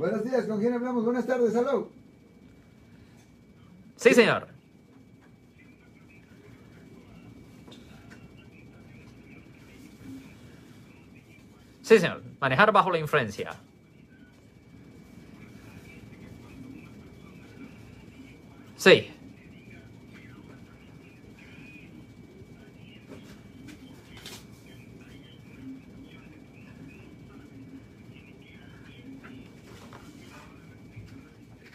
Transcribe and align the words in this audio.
Buenos 0.00 0.24
días, 0.24 0.46
¿con 0.46 0.58
quién 0.58 0.72
hablamos? 0.72 1.04
Buenas 1.04 1.26
tardes, 1.26 1.54
hello. 1.54 1.90
Sí, 3.96 4.14
señor. 4.14 4.48
Sí, 11.82 11.98
señor. 11.98 12.22
Manejar 12.40 12.72
bajo 12.72 12.90
la 12.90 12.98
influencia. 12.98 13.50
Sí. 18.76 19.12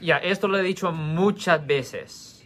Ya, 0.01 0.17
esto 0.17 0.47
lo 0.47 0.57
he 0.57 0.63
dicho 0.63 0.91
muchas 0.91 1.65
veces. 1.65 2.45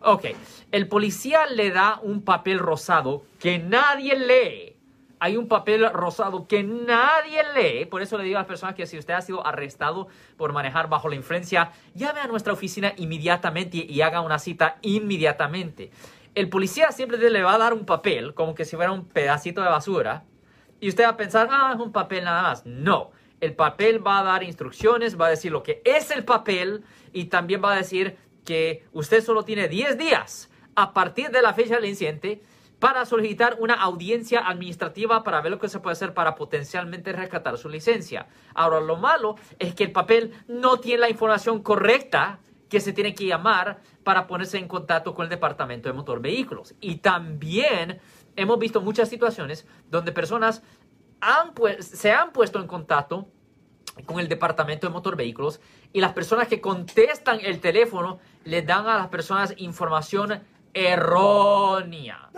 Ok, 0.00 0.26
el 0.70 0.86
policía 0.86 1.46
le 1.46 1.70
da 1.70 1.98
un 2.02 2.22
papel 2.22 2.58
rosado 2.58 3.24
que 3.40 3.58
nadie 3.58 4.16
lee. 4.16 4.76
Hay 5.18 5.38
un 5.38 5.48
papel 5.48 5.90
rosado 5.90 6.46
que 6.46 6.62
nadie 6.62 7.42
lee. 7.54 7.86
Por 7.86 8.02
eso 8.02 8.18
le 8.18 8.24
digo 8.24 8.36
a 8.36 8.40
las 8.40 8.46
personas 8.46 8.74
que 8.74 8.86
si 8.86 8.98
usted 8.98 9.14
ha 9.14 9.22
sido 9.22 9.46
arrestado 9.46 10.08
por 10.36 10.52
manejar 10.52 10.88
bajo 10.88 11.08
la 11.08 11.14
influencia, 11.14 11.72
llame 11.94 12.20
a 12.20 12.26
nuestra 12.26 12.52
oficina 12.52 12.92
inmediatamente 12.96 13.78
y 13.78 14.02
haga 14.02 14.20
una 14.20 14.38
cita 14.38 14.76
inmediatamente. 14.82 15.90
El 16.34 16.50
policía 16.50 16.92
siempre 16.92 17.16
le 17.30 17.42
va 17.42 17.54
a 17.54 17.58
dar 17.58 17.72
un 17.72 17.86
papel, 17.86 18.34
como 18.34 18.54
que 18.54 18.66
si 18.66 18.76
fuera 18.76 18.92
un 18.92 19.06
pedacito 19.06 19.62
de 19.62 19.68
basura, 19.68 20.24
y 20.80 20.88
usted 20.88 21.04
va 21.04 21.10
a 21.10 21.16
pensar, 21.16 21.48
ah, 21.50 21.72
es 21.74 21.80
un 21.80 21.92
papel 21.92 22.24
nada 22.24 22.42
más. 22.42 22.66
No 22.66 23.12
el 23.40 23.54
papel 23.54 24.04
va 24.06 24.20
a 24.20 24.24
dar 24.24 24.42
instrucciones, 24.42 25.20
va 25.20 25.26
a 25.26 25.30
decir 25.30 25.52
lo 25.52 25.62
que 25.62 25.82
es 25.84 26.10
el 26.10 26.24
papel 26.24 26.84
y 27.12 27.26
también 27.26 27.62
va 27.62 27.72
a 27.72 27.76
decir 27.76 28.16
que 28.44 28.84
usted 28.92 29.22
solo 29.22 29.44
tiene 29.44 29.68
10 29.68 29.98
días 29.98 30.50
a 30.74 30.92
partir 30.92 31.30
de 31.30 31.42
la 31.42 31.54
fecha 31.54 31.76
del 31.76 31.86
incidente 31.86 32.42
para 32.78 33.06
solicitar 33.06 33.56
una 33.60 33.74
audiencia 33.74 34.46
administrativa 34.46 35.22
para 35.24 35.40
ver 35.40 35.52
lo 35.52 35.58
que 35.58 35.68
se 35.68 35.80
puede 35.80 35.92
hacer 35.92 36.12
para 36.12 36.34
potencialmente 36.34 37.12
rescatar 37.12 37.56
su 37.56 37.68
licencia. 37.68 38.26
Ahora, 38.54 38.80
lo 38.80 38.96
malo 38.96 39.36
es 39.58 39.74
que 39.74 39.84
el 39.84 39.92
papel 39.92 40.32
no 40.48 40.80
tiene 40.80 41.00
la 41.00 41.10
información 41.10 41.62
correcta 41.62 42.40
que 42.68 42.80
se 42.80 42.92
tiene 42.92 43.14
que 43.14 43.26
llamar 43.26 43.80
para 44.02 44.26
ponerse 44.26 44.58
en 44.58 44.68
contacto 44.68 45.14
con 45.14 45.24
el 45.24 45.30
departamento 45.30 45.88
de 45.88 45.94
motor 45.94 46.20
vehículos. 46.20 46.74
Y 46.80 46.96
también 46.96 48.00
hemos 48.36 48.58
visto 48.58 48.80
muchas 48.80 49.08
situaciones 49.08 49.66
donde 49.90 50.12
personas 50.12 50.62
se 51.80 52.12
han 52.12 52.32
puesto 52.32 52.60
en 52.60 52.66
contacto 52.66 53.28
con 54.06 54.18
el 54.18 54.28
departamento 54.28 54.86
de 54.86 54.92
motor 54.92 55.16
vehículos 55.16 55.60
y 55.92 56.00
las 56.00 56.12
personas 56.12 56.48
que 56.48 56.60
contestan 56.60 57.40
el 57.40 57.60
teléfono 57.60 58.18
le 58.44 58.62
dan 58.62 58.86
a 58.86 58.96
las 58.96 59.08
personas 59.08 59.54
información 59.56 60.42
errónea. 60.74 62.28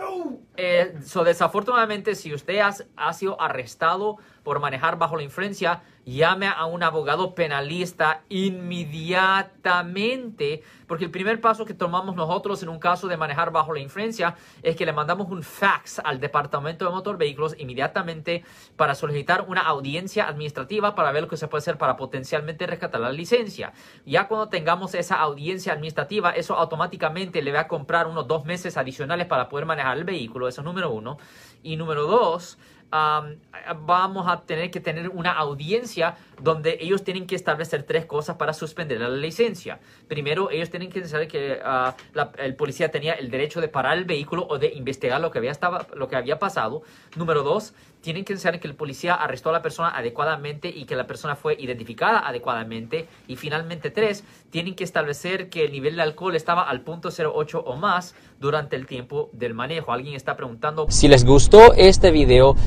Eh, 0.55 0.95
desafortunadamente, 1.25 2.15
si 2.15 2.33
usted 2.33 2.61
ha 2.95 3.13
sido 3.13 3.41
arrestado 3.41 4.15
por 4.43 4.59
manejar 4.59 4.97
bajo 4.97 5.17
la 5.17 5.23
influencia, 5.23 5.81
llame 6.05 6.47
a 6.47 6.65
un 6.65 6.83
abogado 6.83 7.35
penalista 7.35 8.21
inmediatamente, 8.29 10.63
porque 10.87 11.03
el 11.03 11.11
primer 11.11 11.41
paso 11.41 11.65
que 11.65 11.73
tomamos 11.73 12.15
nosotros 12.15 12.63
en 12.63 12.69
un 12.69 12.79
caso 12.79 13.09
de 13.09 13.17
manejar 13.17 13.51
bajo 13.51 13.73
la 13.73 13.81
influencia 13.81 14.35
es 14.63 14.77
que 14.77 14.85
le 14.85 14.93
mandamos 14.93 15.29
un 15.29 15.43
fax 15.43 15.99
al 15.99 16.21
Departamento 16.21 16.85
de 16.85 16.91
Motor 16.91 17.17
Vehículos 17.17 17.57
inmediatamente 17.59 18.45
para 18.77 18.95
solicitar 18.95 19.43
una 19.49 19.67
audiencia 19.67 20.29
administrativa 20.29 20.95
para 20.95 21.11
ver 21.11 21.23
lo 21.23 21.27
que 21.27 21.35
se 21.35 21.49
puede 21.49 21.59
hacer 21.59 21.77
para 21.77 21.97
potencialmente 21.97 22.65
rescatar 22.67 23.01
la 23.01 23.11
licencia. 23.11 23.73
Ya 24.05 24.29
cuando 24.29 24.47
tengamos 24.47 24.95
esa 24.95 25.15
audiencia 25.15 25.73
administrativa, 25.73 26.31
eso 26.31 26.55
automáticamente 26.55 27.41
le 27.41 27.51
va 27.51 27.59
a 27.61 27.67
comprar 27.67 28.07
unos 28.07 28.26
dos 28.27 28.45
meses 28.45 28.77
adicionales 28.77 29.27
para 29.27 29.49
poder 29.49 29.65
manejar 29.65 29.97
el 29.97 30.03
vehículo, 30.03 30.47
eso 30.47 30.61
es 30.61 30.65
número 30.65 30.91
uno. 30.91 31.17
Y 31.63 31.75
número 31.75 32.03
dos, 32.07 32.57
vamos 32.89 34.27
a 34.27 34.41
tener 34.41 34.71
que 34.71 34.79
tener 34.79 35.09
una 35.09 35.33
audiencia 35.33 36.15
donde 36.41 36.77
ellos 36.79 37.03
tienen 37.03 37.25
que 37.27 37.35
establecer 37.35 37.83
tres 37.83 38.05
cosas 38.05 38.37
para 38.37 38.53
suspender 38.53 38.99
la 39.01 39.09
licencia. 39.09 39.79
Primero, 40.07 40.51
ellos 40.51 40.69
tienen 40.69 40.89
que 40.89 41.03
saber 41.05 41.27
que 41.27 41.59
ah, 41.63 41.95
el 42.37 42.55
policía 42.55 42.89
tenía 42.89 43.13
el 43.13 43.29
derecho 43.29 43.59
de 43.59 43.67
parar 43.67 43.97
el 43.97 44.05
vehículo 44.05 44.45
o 44.49 44.57
de 44.57 44.67
investigar 44.73 45.19
lo 45.19 45.31
que 45.31 45.39
había, 45.39 45.51
estaba, 45.51 45.87
lo 45.95 46.07
que 46.07 46.15
había 46.15 46.39
pasado. 46.39 46.83
Número 47.15 47.43
dos, 47.43 47.73
tienen 48.01 48.23
que 48.23 48.37
saber 48.37 48.59
que 48.59 48.67
el 48.67 48.75
policía 48.75 49.15
arrestó 49.15 49.49
a 49.49 49.53
la 49.53 49.61
persona 49.61 49.89
adecuadamente 49.89 50.69
y 50.69 50.85
que 50.85 50.95
la 50.95 51.07
persona 51.07 51.35
fue 51.35 51.55
identificada 51.59 52.19
adecuadamente. 52.19 53.07
Y 53.27 53.35
finalmente, 53.35 53.89
tres, 53.89 54.23
tienen 54.49 54.75
que 54.75 54.83
establecer 54.83 55.49
que 55.49 55.65
el 55.65 55.71
nivel 55.71 55.95
de 55.95 56.03
alcohol 56.03 56.35
estaba 56.35 56.63
al 56.63 56.81
punto 56.81 57.09
08 57.09 57.59
o 57.59 57.75
más 57.75 58.15
durante 58.39 58.75
el 58.75 58.85
tiempo 58.85 59.29
del 59.33 59.53
manejo. 59.53 59.91
Alguien 59.91 60.15
está 60.15 60.37
preguntando. 60.37 60.85
Si 60.89 61.07
les 61.07 61.25
gustó 61.25 61.73
este 61.73 62.11
video, 62.11 62.55